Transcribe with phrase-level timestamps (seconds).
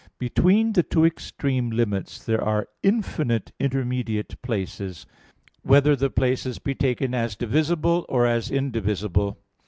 [0.17, 5.05] Between the two extreme limits there are infinite intermediate places;
[5.61, 9.37] whether the places be taken as divisible or as indivisible.